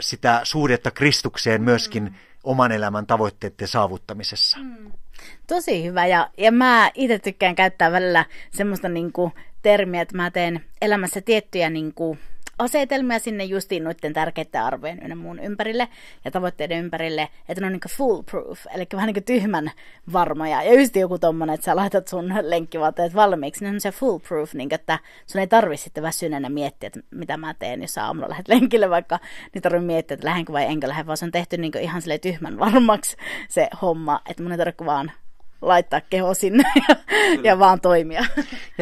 [0.00, 2.14] sitä suhdetta Kristukseen myöskin mm.
[2.44, 4.58] oman elämän tavoitteiden saavuttamisessa.
[4.58, 4.92] Mm.
[5.46, 10.64] Tosi hyvä ja, ja mä itse tykkään käyttää välillä semmoista niinku termiä, että mä teen
[10.80, 12.18] elämässä tiettyjä niinku
[12.58, 15.88] asetelmia sinne justiin noiden tärkeiden arvojen ynnä muun ympärille
[16.24, 19.70] ja tavoitteiden ympärille, että ne on niin foolproof, eli vähän niin tyhmän
[20.12, 20.62] varmoja.
[20.62, 24.74] Ja just joku tommonen, että sä laitat sun lenkkivaatteet valmiiksi, niin on se foolproof, niin
[24.74, 28.48] että sun ei tarvi sitten väsyneenä miettiä, että mitä mä teen, jos sä aamulla lähdet
[28.48, 29.18] lenkille vaikka,
[29.54, 32.18] niin tarvii miettiä, että lähdenkö vai enkö lähde, vaan se on tehty niin ihan sille
[32.18, 33.16] tyhmän varmaksi
[33.48, 35.12] se homma, että mun ei tarvitse vaan
[35.62, 36.96] laittaa keho sinne ja,
[37.44, 38.24] ja vaan toimia.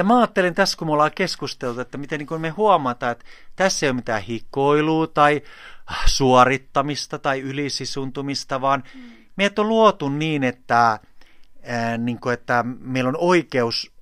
[0.00, 3.24] Ja mä ajattelin tässä, kun me ollaan keskusteltu, että miten niin me huomataan, että
[3.56, 5.42] tässä ei ole mitään hikoilua tai
[6.06, 9.00] suorittamista tai ylisisuntumista, vaan mm.
[9.36, 10.98] meidät on luotu niin, että,
[11.62, 13.92] ää, niin kuin, että meillä on oikeus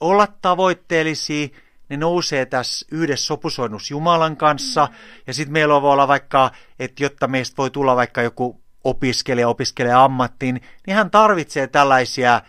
[0.00, 1.48] olla tavoitteellisia,
[1.88, 4.94] ne nousee tässä yhdessä sopusoinnus Jumalan kanssa, mm.
[5.26, 10.04] ja sitten meillä voi olla vaikka, että jotta meistä voi tulla vaikka joku opiskelija, opiskelija
[10.04, 12.40] ammattiin, niin hän tarvitsee tällaisia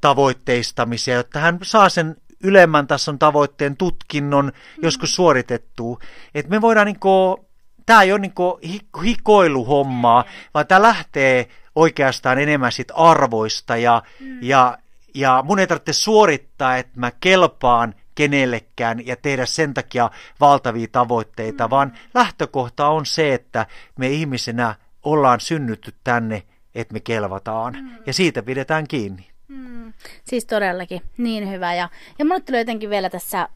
[0.00, 4.82] tavoitteistamisia, jotta hän saa sen ylemmän tason tavoitteen tutkinnon mm.
[4.82, 5.98] joskus suoritettua.
[6.34, 7.44] Että me voidaan niinku,
[7.86, 8.60] tämä ei ole niinku
[9.04, 14.38] hikoiluhommaa, vaan tämä lähtee oikeastaan enemmän sit arvoista ja, mm.
[14.42, 14.78] ja,
[15.14, 20.10] ja mun ei tarvitse suorittaa, että mä kelpaan kenellekään ja tehdä sen takia
[20.40, 21.70] valtavia tavoitteita, mm.
[21.70, 23.66] vaan lähtökohta on se, että
[23.98, 26.42] me ihmisenä ollaan synnytty tänne,
[26.74, 27.90] että me kelvataan mm.
[28.06, 29.37] ja siitä pidetään kiinni.
[29.48, 29.92] Mm.
[30.24, 31.74] Siis todellakin, niin hyvä.
[31.74, 33.48] Ja, ja mulle tuli jotenkin vielä tässä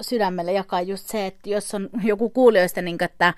[0.00, 3.34] sydämelle jakaa just se, että jos on joku kuulijoista, niin kuin, että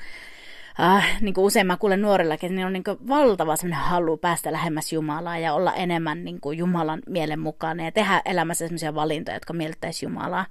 [0.81, 4.53] äh, niin kuin usein mä kuulen nuorillakin, niin on niin kuin valtava sellainen halu päästä
[4.53, 9.37] lähemmäs Jumalaa ja olla enemmän niin kuin Jumalan mielen mukana ja tehdä elämässä sellaisia valintoja,
[9.37, 10.46] jotka miellyttäisi Jumalaa.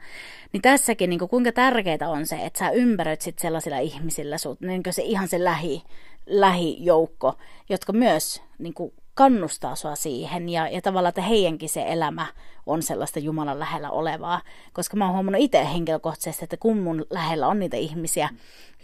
[0.53, 4.61] Niin tässäkin niin kuin, kuinka tärkeää on se, että sä ympäröit sit sellaisilla ihmisillä sut,
[4.61, 5.83] niin kuin se ihan se lähi,
[6.25, 7.37] lähijoukko,
[7.69, 12.25] jotka myös niin kuin, kannustaa sua siihen ja, ja tavallaan, että heidänkin se elämä
[12.65, 14.41] on sellaista Jumalan lähellä olevaa.
[14.73, 18.29] Koska mä oon huomannut itse henkilökohtaisesti, että kun mun lähellä on niitä ihmisiä,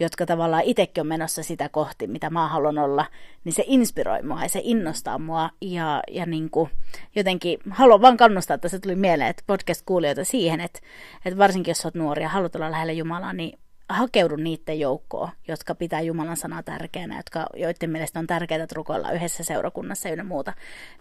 [0.00, 3.06] jotka tavallaan itsekin on menossa sitä kohti, mitä mä haluan olla,
[3.44, 6.70] niin se inspiroi mua ja se innostaa mua ja, ja niin kuin
[7.14, 10.80] jotenkin haluan vaan kannustaa, että se tuli mieleen, että podcast-kuulijoita siihen, että,
[11.24, 15.74] että varsinkin jos oot nuori ja haluat olla lähellä Jumalaa, niin hakeudu niiden joukkoon, jotka
[15.74, 20.52] pitää Jumalan sanaa tärkeänä, jotka, joiden mielestä on tärkeää rukoilla yhdessä seurakunnassa ja muuta,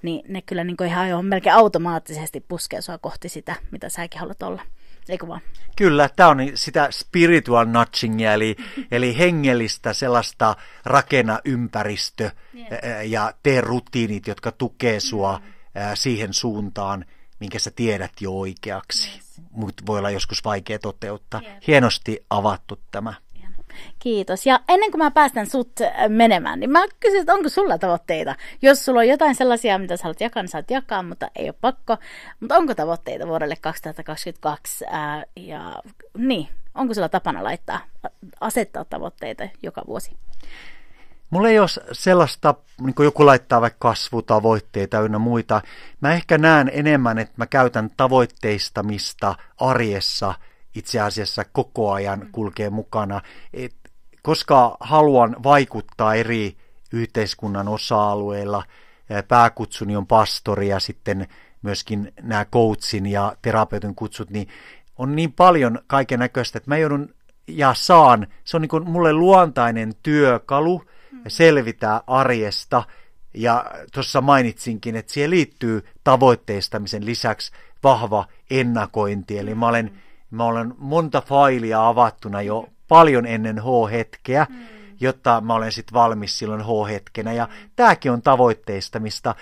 [0.02, 4.20] niin ne kyllä niin kuin ihan jo melkein automaattisesti puskee sua kohti sitä, mitä säkin
[4.20, 4.62] haluat olla.
[5.10, 5.42] Eikö vaan?
[5.76, 8.56] Kyllä, tämä on sitä spiritual nudgingia, eli,
[8.92, 13.10] eli hengellistä sellaista rakenna ympäristö yeah.
[13.10, 15.54] ja tee rutiinit, jotka tukee sua mm.
[15.94, 17.06] siihen suuntaan,
[17.40, 19.10] minkä sä tiedät jo oikeaksi.
[19.16, 21.42] Yes mutta voi olla joskus vaikea toteuttaa.
[21.68, 23.14] Hienosti avattu tämä.
[24.00, 24.46] Kiitos.
[24.46, 28.36] Ja ennen kuin mä päästän sut äh, menemään, niin mä kysyn, että onko sulla tavoitteita?
[28.62, 31.56] Jos sulla on jotain sellaisia, mitä sä haluat jakaa, niin saat jakaa, mutta ei ole
[31.62, 31.98] pakko.
[32.40, 34.86] Mutta onko tavoitteita vuodelle 2022?
[34.90, 35.76] Ää, ja
[36.18, 37.80] niin, onko sulla tapana laittaa,
[38.42, 40.12] asettaa tavoitteita joka vuosi?
[41.30, 45.62] Mulla ei ole sellaista, niin kuin joku laittaa vaikka kasvutavoitteita ynnä muita.
[46.02, 50.34] Mä ehkä näen enemmän, että mä käytän tavoitteistamista arjessa
[50.76, 52.28] itse asiassa koko ajan mm.
[52.32, 53.22] kulkee mukana.
[53.54, 53.76] Et,
[54.24, 56.58] koska haluan vaikuttaa eri
[56.94, 58.64] yhteiskunnan osa-alueilla,
[59.28, 61.28] pääkutsuni on pastori ja sitten
[61.62, 64.48] myöskin nämä coachin ja terapeutin kutsut, niin
[64.98, 67.14] on niin paljon kaiken näköistä, että mä joudun
[67.48, 70.84] ja saan, se on niin kuin mulle luontainen työkalu–
[71.28, 72.84] selvitä arjesta.
[73.34, 77.52] Ja tuossa mainitsinkin, että siihen liittyy tavoitteistamisen lisäksi
[77.84, 79.38] vahva ennakointi.
[79.38, 79.92] Eli mä olen,
[80.32, 84.48] mä olen monta failia avattuna jo paljon ennen H-hetkeä,
[85.00, 87.34] jotta mä olen sitten valmis silloin H-hetkenä.
[87.34, 89.36] Ja tämäkin on tavoitteistamista.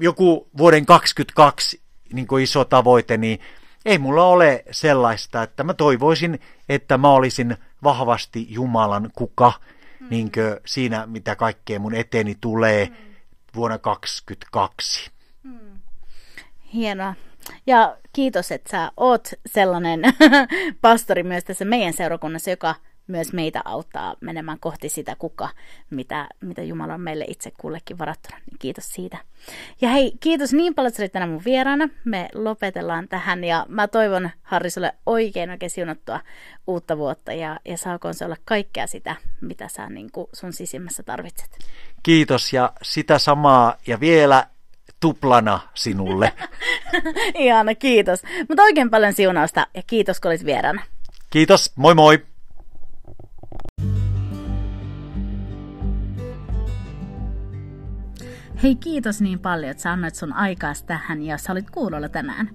[0.00, 1.80] Joku vuoden 22
[2.12, 3.40] niin iso tavoite, niin
[3.84, 9.52] ei mulla ole sellaista, että mä toivoisin, että mä olisin vahvasti Jumalan kuka–
[10.08, 10.10] mm.
[10.10, 12.94] niinkö siinä, mitä kaikkea mun eteeni tulee mm.
[13.54, 15.10] vuonna 2022.
[15.42, 15.78] Mm.
[16.74, 17.14] Hienoa.
[17.66, 20.00] Ja kiitos, että sä oot sellainen
[20.80, 22.74] pastori myös tässä meidän seurakunnassa, joka
[23.08, 25.48] myös meitä auttaa menemään kohti sitä kuka,
[25.90, 28.36] mitä, mitä Jumala on meille itse kullekin varattuna.
[28.46, 29.18] Niin kiitos siitä.
[29.80, 31.88] Ja hei, kiitos niin paljon, että olit tänään mun vieraana.
[32.04, 36.20] Me lopetellaan tähän ja mä toivon Harri sulle oikein oikein siunattua
[36.66, 41.02] uutta vuotta ja, ja saakoon se olla kaikkea sitä, mitä sä niin kuin sun sisimmässä
[41.02, 41.58] tarvitset.
[42.02, 44.46] Kiitos ja sitä samaa ja vielä
[45.00, 46.32] tuplana sinulle.
[47.34, 48.22] Ihana, kiitos.
[48.48, 50.82] Mutta oikein paljon siunausta ja kiitos, kun olit vieraana.
[51.30, 52.18] Kiitos, moi moi!
[58.62, 62.50] Hei kiitos niin paljon, että sä annoit sun aikaas tähän ja sä olit kuulolla tänään.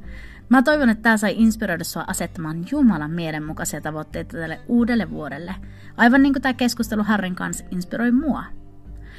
[0.50, 5.56] Mä toivon, että tämä sai inspiroida sua asettamaan Jumalan mielenmukaisia tavoitteita tälle uudelle vuodelle.
[5.98, 8.44] Aivan niin kuin tämä keskustelu Harrin kanssa inspiroi mua.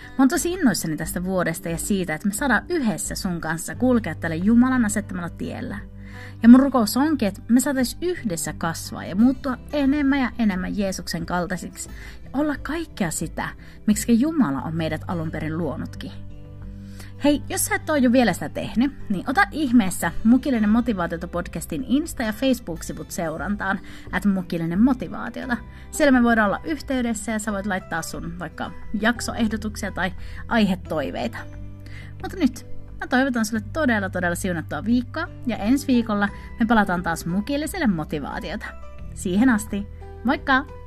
[0.08, 4.14] Mä oon tosi innoissani tästä vuodesta ja siitä, että me saadaan yhdessä sun kanssa kulkea
[4.14, 5.78] tälle Jumalan asettamalla tiellä.
[6.42, 11.26] Ja mun rukous onkin, että me saataisiin yhdessä kasvaa ja muuttua enemmän ja enemmän Jeesuksen
[11.26, 11.90] kaltaisiksi
[12.24, 13.48] ja olla kaikkea sitä,
[13.86, 16.23] miksi Jumala on meidät alun perin luonutkin.
[17.24, 21.84] Hei, jos sä et ole jo vielä sitä tehnyt, niin ota ihmeessä Mukillinen motivaatiota podcastin
[21.84, 23.80] Insta- ja Facebook-sivut seurantaan,
[24.16, 25.56] että Mukillinen motivaatiota.
[25.90, 28.70] Siellä me voidaan olla yhteydessä ja sä voit laittaa sun vaikka
[29.00, 30.12] jaksoehdotuksia tai
[30.48, 31.38] aihetoiveita.
[32.22, 32.66] Mutta nyt,
[33.00, 36.28] Mä toivotan sulle todella todella siunattua viikkoa ja ensi viikolla
[36.60, 38.66] me palataan taas mukilliselle motivaatiota.
[39.14, 39.86] Siihen asti,
[40.24, 40.83] moikka!